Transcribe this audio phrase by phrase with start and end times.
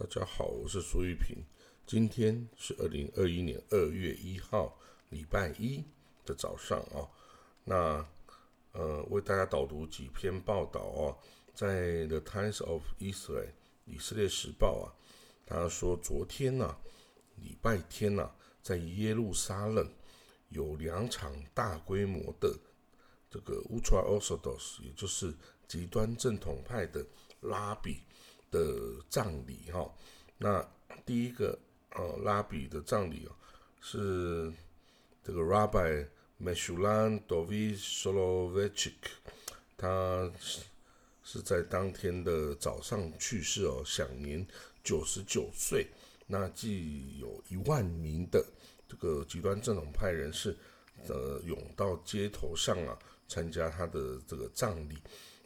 [0.00, 1.36] 大家好，我是苏玉平。
[1.84, 4.74] 今天是二零二一年二月一号，
[5.10, 5.84] 礼拜一
[6.24, 7.04] 的早上啊。
[7.64, 8.08] 那
[8.72, 11.18] 呃，为大家导读几篇报道哦。
[11.54, 13.50] 在 The Times of Israel
[13.84, 14.88] 以色列时报啊，
[15.44, 16.74] 他说昨天呢，
[17.36, 18.32] 礼拜天呢，
[18.62, 19.86] 在耶路撒冷
[20.48, 22.58] 有两场大规模的
[23.28, 25.34] 这个 Ultra Orthodox，也就是
[25.68, 27.04] 极端正统派的
[27.40, 28.00] 拉比。
[28.50, 29.88] 的葬礼哈，
[30.38, 30.68] 那
[31.06, 31.58] 第一个
[31.90, 33.32] 呃拉比的葬礼哦，
[33.80, 34.52] 是
[35.22, 36.06] 这个 Rabbi
[36.42, 38.94] Meshulam Dovi Soloveitchik，
[39.76, 40.62] 他是
[41.22, 44.46] 是在当天的早上去世哦，享年
[44.82, 45.86] 九十九岁。
[46.26, 48.44] 那既有一万名的
[48.88, 50.56] 这个极端正统派人士
[51.08, 52.98] 呃涌到街头上啊，
[53.28, 54.98] 参加他的这个葬礼。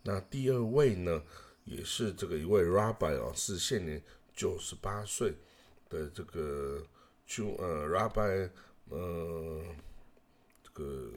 [0.02, 1.22] 那第二位呢？
[1.64, 4.02] 也是这个一位 Rabbi 哦，是现年
[4.34, 5.34] 九十八岁
[5.88, 6.82] 的这个
[7.26, 8.50] 出呃 Rabbi
[8.90, 9.64] 呃
[10.62, 11.10] 这个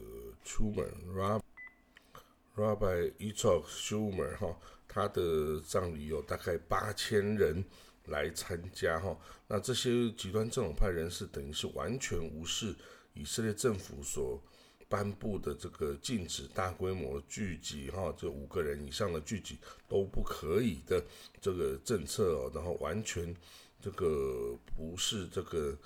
[0.44, 1.40] 出门 Rab
[2.56, 4.58] Rabbi Itzhak Schumer 哈，
[4.88, 7.64] 他的葬礼有大概八千人
[8.06, 12.74] 来参加哈，那这些极端正统派人士等于是完全无视
[13.14, 14.42] 以色列政府所。
[14.88, 21.04] 颁布的这个禁止大规模聚集，哈，这五个人以上的聚集都不可以的
[21.40, 23.34] 这个政策哦，然后完全
[23.80, 25.76] 这个不是这个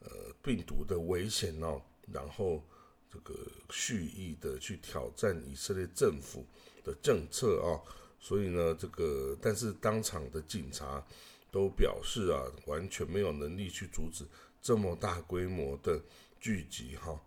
[0.00, 0.10] 呃
[0.42, 1.80] 病毒的危险哦，
[2.12, 2.62] 然后
[3.10, 3.34] 这个
[3.70, 6.44] 蓄意的去挑战以色列政府
[6.84, 7.80] 的政策啊，
[8.20, 11.02] 所以呢，这个但是当场的警察
[11.50, 14.26] 都表示啊，完全没有能力去阻止
[14.60, 15.98] 这么大规模的
[16.38, 17.18] 聚集哈。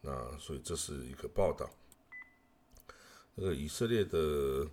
[0.00, 1.68] 那所以这是一个报道。
[3.34, 4.66] 那个以色列的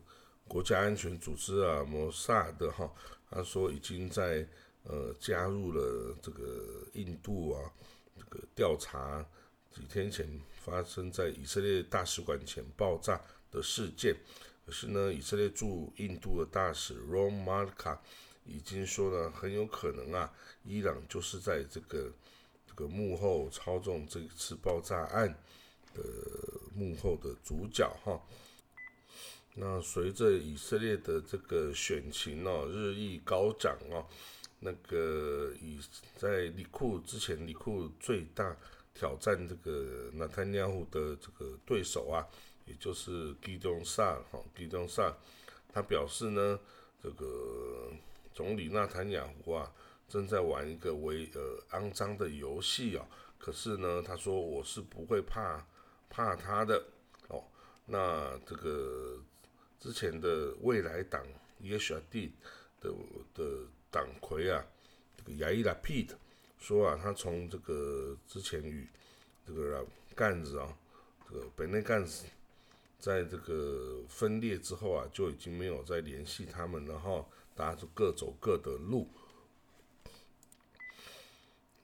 [0.48, 2.92] 国家安全组织啊，摩萨德哈，
[3.30, 4.48] 他说已经在
[4.84, 7.72] 呃加入了这个印度啊，
[8.16, 9.26] 这个调查
[9.72, 10.28] 几天前
[10.64, 13.20] 发生在以色列大使馆前爆炸
[13.52, 14.16] 的事件。
[14.66, 17.98] 可是呢，以色列驻印度的大使 Rom Malka
[18.46, 20.32] 已经说了，很有可能啊，
[20.64, 22.12] 伊朗就是在这个。
[22.68, 25.28] 这个幕后操纵这次爆炸案
[25.94, 26.04] 的
[26.74, 28.20] 幕后的主角哈，
[29.54, 34.06] 那随着以色列的这个选情哦日益高涨哦，
[34.60, 35.80] 那个以
[36.18, 38.56] 在里库之前，里库最大
[38.94, 42.28] 挑战这个纳坦尼亚胡的这个对手啊，
[42.66, 45.16] 也就是基东萨哈基东萨，
[45.72, 46.60] 他表示呢，
[47.02, 47.90] 这个
[48.34, 49.72] 总理纳坦尼亚胡啊。
[50.08, 53.06] 正在玩一个为呃肮脏的游戏啊，
[53.40, 55.66] 可是呢，他说我是不会怕
[56.10, 56.82] 怕他的
[57.28, 57.44] 哦。
[57.88, 59.20] 那这个
[59.80, 61.26] 之前的未来党
[61.62, 62.34] 耶稣地
[62.80, 62.94] 的
[63.34, 63.44] 的
[63.90, 64.64] 党魁啊，
[65.18, 66.16] 这个亚伊拉皮特
[66.60, 68.88] 说啊，他从这个之前与
[69.46, 70.78] 这个干子啊，
[71.28, 72.26] 这个本内干子
[73.00, 79.10] 在这个分裂之后啊，就已经没有再联系他们了哈，大家就各走各的路。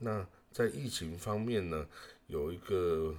[0.04, 1.88] 那在疫情方面呢，
[2.28, 3.16] 有一个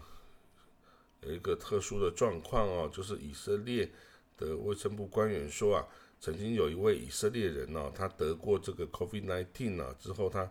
[1.23, 3.89] 有一个特殊的状况哦，就是以色列
[4.37, 5.87] 的卫生部官员说啊，
[6.21, 10.51] 曾经有一位以色列人哦，他得过这个 COVID-19 啊，之后他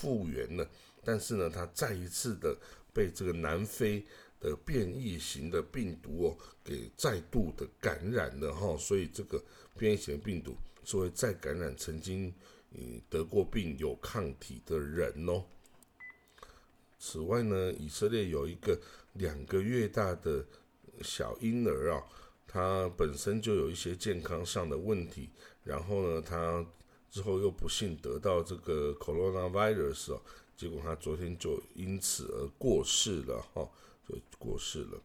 [0.00, 0.66] 复原了，
[1.04, 2.56] 但是呢，他再一次的
[2.94, 4.02] 被这个南非
[4.40, 9.42] 的变异型的病毒哦，给再度的感染了哈，所以这个
[9.76, 12.32] 变异型病毒是会再感染曾经
[12.70, 15.44] 嗯得过病有抗体的人哦。
[16.98, 18.78] 此外呢，以色列有一个
[19.12, 20.44] 两个月大的
[21.02, 22.02] 小婴儿啊，
[22.46, 25.28] 他本身就有一些健康上的问题，
[25.62, 26.64] 然后呢，他
[27.10, 30.22] 之后又不幸得到这个 coronavirus 哦，
[30.56, 33.68] 结果他昨天就因此而过世了哈，
[34.08, 35.00] 就过世了。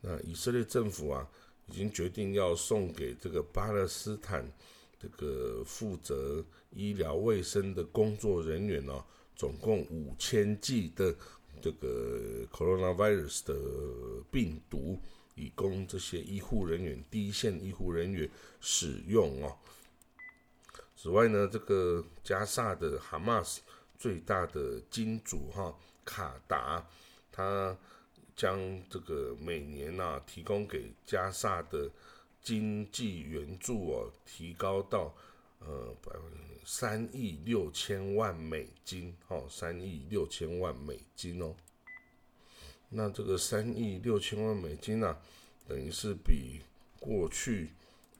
[0.00, 1.28] 那以色列政府啊，
[1.66, 4.50] 已经决定要送给这个巴勒斯坦
[4.98, 9.04] 这个负责医疗卫生的工作人员哦。
[9.40, 11.16] 总共五千剂的
[11.62, 15.00] 这个 coronavirus 的病毒，
[15.34, 18.28] 以供这些医护人员、第一线医护人员
[18.60, 19.56] 使用哦。
[20.94, 23.60] 此外呢，这个加萨的 Hamas
[23.98, 26.86] 最大的金主哈卡达，
[27.32, 27.74] 他
[28.36, 28.60] 将
[28.90, 31.90] 这个每年呐提供给加萨的
[32.42, 35.14] 经济援助哦，提高到。
[35.60, 36.22] 呃，百分
[36.64, 41.54] 三亿六千万美金，哦，三亿六千万美金哦。
[42.88, 45.16] 那这个三亿六千万美金呢，
[45.66, 46.60] 等于是比
[46.98, 47.70] 过去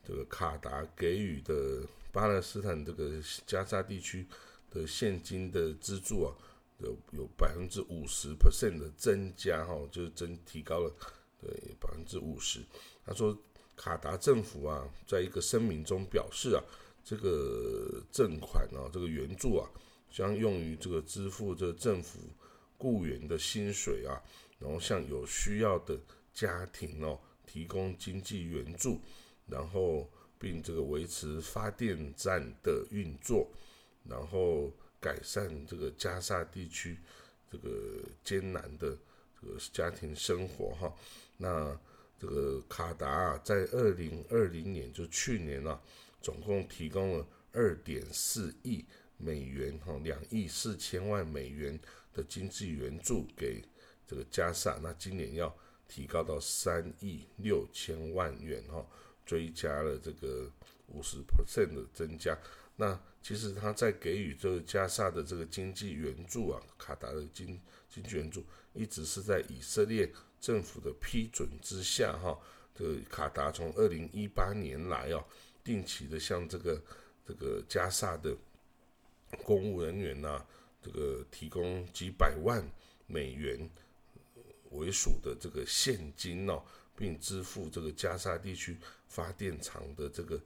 [0.07, 1.83] 这个卡达给予的
[2.13, 4.27] 巴勒斯坦这个加沙地区
[4.71, 6.35] 的现金的资助啊，
[6.79, 10.93] 有有百分之五十 percent 的增加哈，就是增提高了
[11.41, 11.51] 对
[11.81, 12.61] 百分之五十。
[13.05, 13.37] 他说，
[13.77, 16.63] 卡达政府啊，在一个声明中表示啊，
[17.05, 19.69] 这个赠款啊，这个援助啊，
[20.11, 22.19] 将用于这个支付这个政府
[22.79, 24.23] 雇员的薪水啊，
[24.59, 25.99] 然后向有需要的
[26.33, 29.01] 家庭哦提供经济援助，
[29.47, 30.09] 然后
[30.39, 33.51] 并这个维持发电站的运作，
[34.05, 36.97] 然后改善这个加沙地区
[37.51, 38.97] 这个艰难的
[39.41, 40.95] 这个家庭生活哈。
[41.37, 41.77] 那
[42.19, 45.81] 这个卡达啊，在二零二零年就去年啊，
[46.21, 48.85] 总共提供了二点四亿
[49.17, 51.79] 美元哈，两亿四千万美元
[52.13, 53.63] 的经济援助给
[54.07, 54.79] 这个加沙。
[54.83, 55.55] 那今年要
[55.89, 58.87] 提高到三亿六千万元哈，
[59.25, 60.51] 追加了这个
[60.89, 62.37] 五十 percent 的增加。
[62.77, 70.13] 那其实他在给予这个加沙的这个经济援助啊，卡达的经经济援助一直是在以色列。
[70.41, 72.35] 政府的批准之下，哈，
[72.75, 75.23] 这卡达从二零一八年来啊，
[75.71, 76.83] 定期的向这个
[77.25, 78.37] 这个加萨的
[79.45, 80.45] 公务人员呐，
[80.83, 82.61] 这个提供几百万
[83.07, 83.71] 美元
[84.71, 86.61] 为数的这个现金哦，
[86.97, 88.77] 并支付这个加沙地区
[89.07, 90.41] 发电厂的这个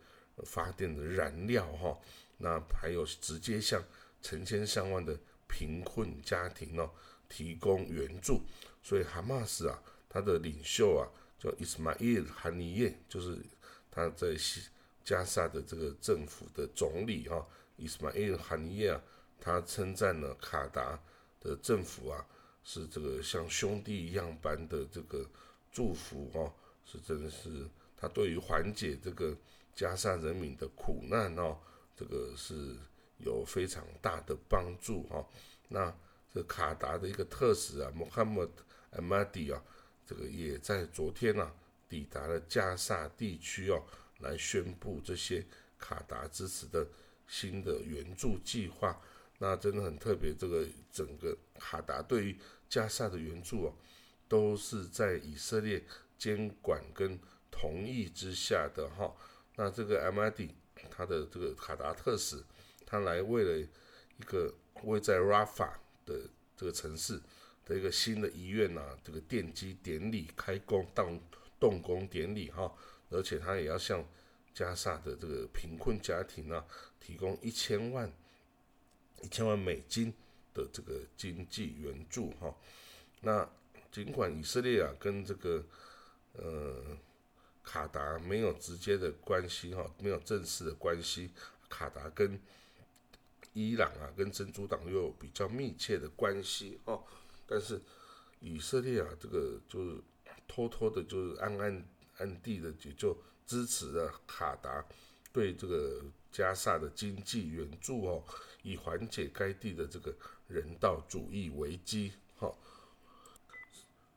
[0.44, 1.98] 发电的燃料哈，
[2.36, 3.82] 那还有直接向
[4.20, 5.18] 成千上万的
[5.48, 6.90] 贫困家庭哦
[7.30, 8.42] 提供援助。
[8.82, 13.38] 所以哈马斯啊，他的领袖啊叫伊斯马伊尔·哈尼耶，就是
[13.90, 14.68] 他在西
[15.04, 17.46] 加沙的这个政府的总理哈，
[17.76, 19.02] 伊斯马伊尔·哈尼耶啊，
[19.38, 20.98] 他称赞了卡达
[21.40, 22.26] 的政府啊，
[22.62, 25.28] 是这个像兄弟一样般的这个
[25.70, 26.52] 祝福哦，
[26.84, 29.36] 是真的是他对于缓解这个
[29.74, 31.58] 加沙人民的苦难哦，
[31.94, 32.76] 这个是
[33.18, 35.24] 有非常大的帮助哈。
[35.68, 35.94] 那
[36.32, 38.62] 这卡达的一个特使啊，穆罕默德。
[38.96, 39.60] 阿马迪啊，
[40.06, 41.52] 这个也在昨天呢
[41.88, 43.82] 抵达了加沙地区哦，
[44.24, 45.46] 来宣布这些
[45.78, 46.84] 卡达支持的
[47.28, 49.00] 新的援助计划。
[49.38, 52.36] 那真的很特别，这个整个卡达对于
[52.68, 53.74] 加沙的援助哦，
[54.26, 55.84] 都是在以色列
[56.18, 57.18] 监管跟
[57.50, 59.14] 同意之下的哈。
[59.56, 60.50] 那这个阿马迪
[60.90, 62.42] 他的这个卡达特使，
[62.84, 66.20] 他来为了一个位在拉法的
[66.56, 67.20] 这个城市。
[67.66, 71.18] 的一个新的医院呐，这个奠基典礼开工动
[71.58, 72.70] 动工典礼哈，
[73.14, 74.04] 而且他也要向
[74.52, 76.64] 加沙的这个贫困家庭啊
[77.00, 78.12] 提供一千万
[79.22, 80.12] 一千万美金
[80.52, 82.54] 的这个经济援助哈。
[83.20, 83.48] 那
[83.90, 85.64] 尽管以色列啊跟这个
[86.32, 86.82] 呃
[87.62, 91.30] 卡达没有直接的关系哈，没有正式的关系，
[91.68, 92.38] 卡达跟
[93.52, 97.02] 伊朗啊跟珍珠党又有比较密切的关系哦。
[97.46, 97.80] 但是
[98.40, 100.00] 以色列啊，这个就是
[100.46, 101.88] 偷偷的，就是暗暗
[102.18, 103.16] 安地的，也就
[103.46, 104.84] 支持了卡达
[105.32, 108.22] 对这个加沙的经济援助哦，
[108.62, 110.14] 以缓解该地的这个
[110.46, 112.12] 人道主义危机。
[112.36, 112.52] 哈，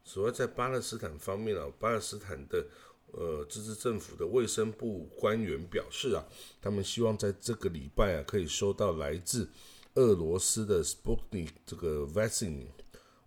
[0.03, 2.65] 此外，在巴勒斯坦方面啊，巴勒斯坦的
[3.11, 6.25] 呃自治政府的卫生部官员表示啊，
[6.61, 9.49] 他们希望在这个礼拜啊，可以收到来自
[9.95, 12.68] 俄罗斯的 Sputnik 这个 vaccine。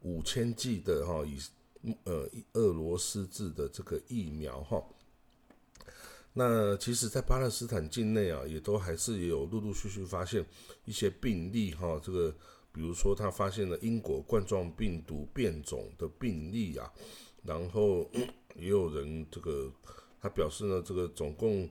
[0.02, 1.38] 五千剂的哈以
[2.04, 4.84] 呃俄罗斯制的这个疫苗哈，
[6.34, 10.44] 那其实，在巴勒斯坦境内啊，也都还是有陆陆续续发现
[10.84, 12.00] 一些病例哈。
[12.02, 12.30] 这个
[12.70, 16.92] 比如说，他发现了英国冠状病毒变种的病例啊，
[17.42, 18.10] 然后
[18.54, 19.72] 也有人这个
[20.20, 21.68] 他表示呢，这个总共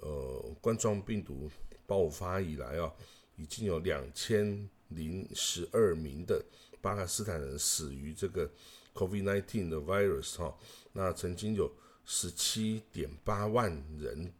[0.00, 1.50] 呃冠状病毒
[1.86, 2.92] 爆发以来啊，
[3.36, 6.42] 已经有两千零十二名的。
[6.80, 8.50] 巴勒斯坦人死于这个
[8.94, 10.56] COVID-19 的 virus 哈，
[10.92, 11.70] 那曾经有
[12.04, 14.32] 十七点八万人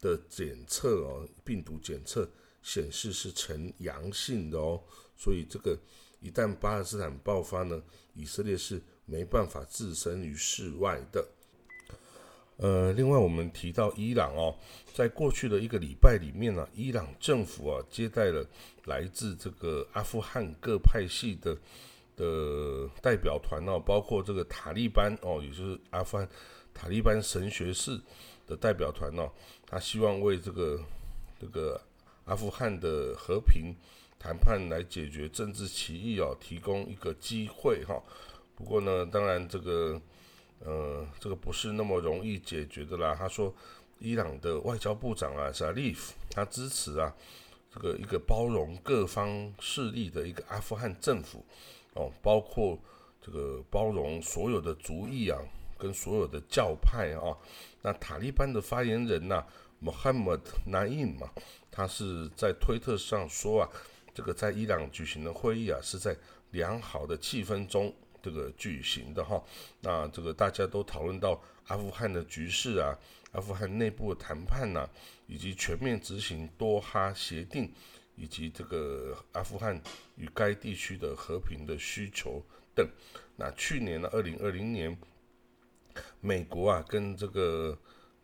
[0.00, 2.28] 的检测哦，病毒检测
[2.62, 4.82] 显示是呈阳性的哦，
[5.16, 5.78] 所以这个
[6.20, 7.82] 一旦巴勒斯坦爆发呢，
[8.14, 11.26] 以色列是没办法置身于事外的。
[12.58, 14.56] 呃，另外我们提到伊朗哦，
[14.94, 18.46] 在过去的一个礼拜里面呢，伊朗政府啊接待了
[18.84, 21.56] 来自这个阿富汗各派系的
[22.16, 26.28] 的代表团哦，包括这个塔利班哦，也就是阿富汗
[26.72, 28.00] 塔利班神学士
[28.46, 29.30] 的代表团哦，
[29.66, 30.80] 他希望为这个
[31.40, 31.80] 这个
[32.24, 33.74] 阿富汗的和平
[34.18, 38.02] 谈判来解决政治歧义哦，提供一个机会哈。
[38.54, 40.00] 不过呢，当然这个。
[40.64, 43.16] 呃，这个不是那么容易解决的啦。
[43.18, 43.52] 他说，
[43.98, 47.12] 伊朗的外交部长啊，沙利夫，他支持啊，
[47.74, 51.44] 这个一个包容各方势力的一个阿富汗政府，
[51.94, 52.78] 哦，包括
[53.20, 55.38] 这个包容所有的族裔啊，
[55.78, 57.36] 跟所有的教派啊。
[57.80, 59.44] 那塔利班的发言人呐
[59.82, 61.30] ，Mohammad Naim 嘛，
[61.70, 63.68] 他是在推特上说啊，
[64.12, 66.14] 这个在伊朗举行的会议啊，是在
[66.50, 69.42] 良好的气氛中这个举行的哈。
[69.80, 72.96] 那这个大家都讨论到阿富汗的局势啊。
[73.32, 74.86] 阿富汗内部的谈判呐，
[75.26, 77.72] 以及全面执行多哈协定，
[78.14, 79.80] 以及这个阿富汗
[80.16, 82.42] 与该地区的和平的需求
[82.74, 82.86] 等。
[83.34, 84.94] 那去年呢，二零二零年，
[86.20, 87.78] 美国啊跟这个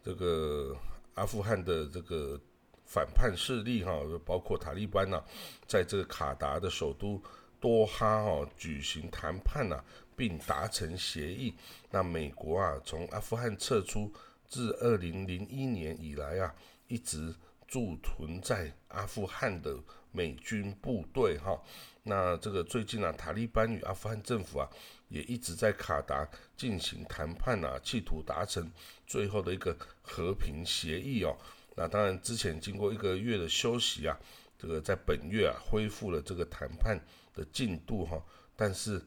[0.05, 0.77] 这个
[1.15, 2.39] 阿富汗的这个
[2.85, 5.25] 反叛势力哈，包括塔利班呐，
[5.67, 7.19] 在这个卡达的首都
[7.61, 9.83] 多哈哈举行谈判呐，
[10.17, 11.55] 并达成协议。
[11.91, 14.13] 那美国啊从阿富汗撤出。
[14.51, 16.55] 自二零零一年以来啊，
[16.87, 17.35] 一直
[17.67, 19.79] 驻屯在阿富汗的
[20.11, 21.63] 美军部队哈，
[22.03, 24.67] 那这个最近啊，塔利班与阿富汗政府啊，
[25.11, 28.73] 也一直在卡达进行谈判啊，企图达成
[29.07, 31.37] 最后的一个和平协议哦。
[31.77, 34.19] 那当然，之前经过一个月的休息啊，
[34.59, 36.99] 这个在本月啊，恢复了这个谈判
[37.39, 38.21] 的进度哈。
[38.55, 39.01] 但是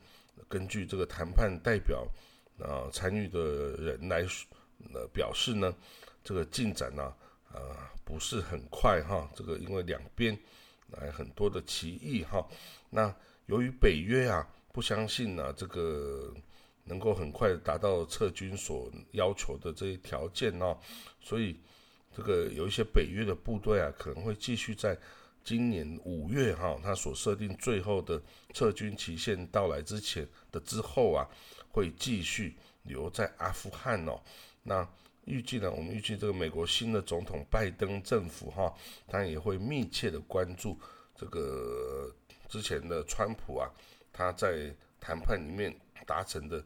[0.47, 2.07] 根据这个谈判代表
[2.57, 4.47] 啊参与的人来说。
[4.95, 5.71] 呃，表示呢，
[6.23, 7.13] 这个进展呢，
[7.53, 9.29] 呃，不是很快哈。
[9.35, 10.35] 这个因为两边
[10.87, 12.43] 来很多的歧义哈。
[12.89, 16.33] 那由于北约啊不相信呢，这个
[16.83, 20.75] 能够很快达到撤军所要求的这些条件哦，
[21.21, 21.55] 所以
[22.11, 24.97] 这个有一些北约的部队啊，可能会继续在
[25.43, 28.21] 今年五月哈，他所设定最后的
[28.53, 31.27] 撤军期限到来之前的之后啊，
[31.71, 34.19] 会继续留在阿富汗哦。
[34.63, 34.87] 那
[35.25, 35.71] 预计呢？
[35.71, 38.73] 我们预计这个美国新的总统拜登政府哈，
[39.07, 40.77] 他也会密切的关注
[41.15, 42.13] 这个
[42.49, 43.69] 之前的川普啊，
[44.11, 46.63] 他在谈判里面达成的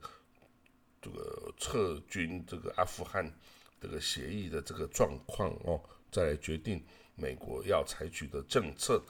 [1.01, 3.29] 这个撤军这个阿富汗
[3.79, 5.79] 这个协议的这个状况哦，
[6.09, 6.83] 再来决定
[7.15, 9.01] 美国要采取的政策。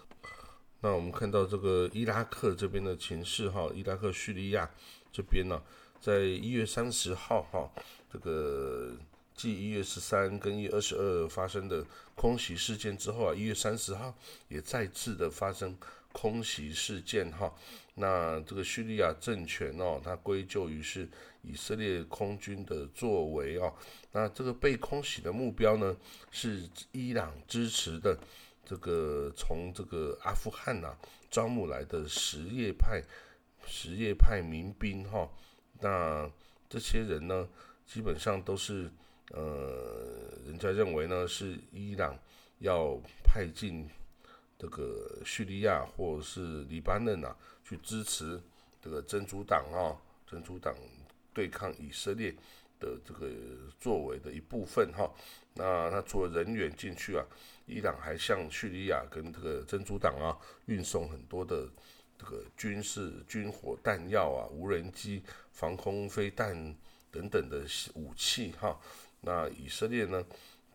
[0.82, 4.70] 那我们看到这个伊拉克这边的情势哈，伊拉克叙利亚
[5.12, 5.62] 这边呢，
[6.00, 7.70] 在一月三十号哈。
[8.12, 8.96] 这个
[9.34, 11.86] 继一月十三跟一月二十二发生的
[12.16, 14.16] 空袭事件之后啊，一月三十号
[14.48, 15.76] 也再次的发生
[16.14, 17.54] 空袭事件哈。
[17.96, 21.10] 那这个叙利亚政权哦，它归咎于是
[21.46, 23.74] 以色列空军的作为哦。
[24.12, 25.96] 那这个被空袭的目标呢，
[26.32, 28.18] 是伊朗支持的
[28.66, 30.96] 这个从这个阿富汗呐
[31.30, 33.02] 招募来的什叶派
[33.66, 35.30] 什叶派民兵哈。
[35.80, 36.30] 那
[36.70, 37.48] 这些人呢？
[37.86, 38.92] 基本上都是，
[39.30, 42.18] 呃，人家认为呢是伊朗
[42.58, 43.88] 要派进
[44.58, 48.42] 这个叙利亚或者是黎巴嫩啊，去支持
[48.82, 49.94] 这个真主党啊，
[50.25, 50.74] 真主党
[51.36, 52.32] 对抗以色列
[52.80, 53.30] 的这个
[53.80, 55.13] 作为的一部分哈。
[55.54, 57.24] 那他除了人员进去啊，
[57.68, 61.70] 伊朗还向叙利亚跟这个真主党啊运送很多的
[62.18, 66.75] 这个军事军火弹药啊，无人机、防空飞弹。
[67.12, 68.77] 等等的武器哈，
[69.22, 70.22] 那以色列呢？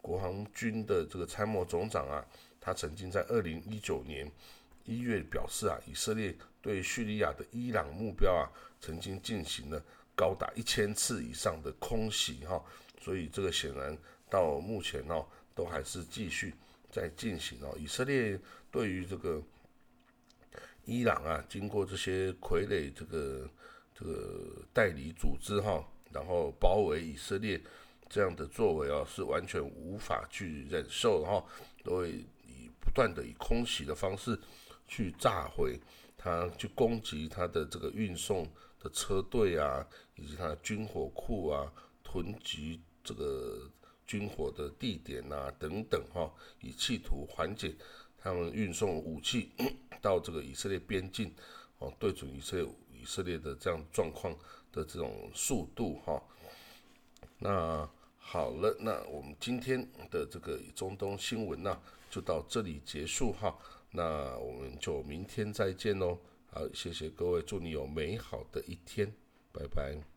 [0.01, 2.25] 国防军的这个参谋总长啊，
[2.59, 4.27] 他曾经在二零一九年
[4.87, 8.49] 一月表示啊，以色列对叙利亚的伊朗目标啊，
[8.81, 9.85] 曾经进行了
[10.21, 12.63] 高达一千次以上的空袭哈，
[13.01, 13.97] 所以这个显然
[14.29, 15.25] 到目前哦，
[15.55, 16.53] 都还是继续
[16.91, 17.75] 在进行哦。
[17.79, 18.39] 以色列
[18.71, 19.43] 对于这个
[20.85, 23.49] 伊朗啊，经过这些傀儡这个
[23.95, 25.83] 这个代理组织哈。
[26.13, 27.59] 然后包围以色列
[28.09, 31.49] 这样的作为啊，是完全无法去忍受，然后
[31.83, 32.11] 都会
[32.45, 34.39] 以不断的以空袭的方式
[34.87, 35.81] 去炸毁
[36.19, 38.47] 它，去攻击它的这个运送
[38.81, 41.73] 的车队啊，以及它的军火库啊，
[42.03, 43.71] 囤积这个
[44.07, 47.75] 军火的地点啊等等哈，以企图缓解
[48.19, 49.51] 他们运送武器
[50.03, 51.33] 到这个以色列边境
[51.79, 54.37] 哦，对准以色列以色列的这样状况。
[54.73, 56.23] 的这种速度哈，
[57.41, 61.77] 那好了，那我们今天的这个中东新闻呢，
[62.09, 63.53] 就到这里结束哈，
[63.91, 66.17] 那我们就明天再见喽，
[66.53, 69.15] 好，谢谢各位，祝你有美好的一天，
[69.53, 70.10] 拜拜。